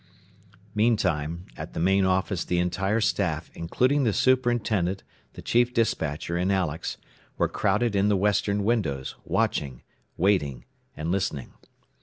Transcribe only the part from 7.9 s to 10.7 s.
in the western windows, watching, waiting